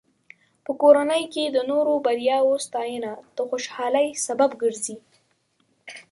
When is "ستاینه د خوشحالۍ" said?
2.65-4.07